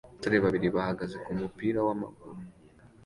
[0.07, 2.39] Abasore babiri bahagaze kumupira wamaguru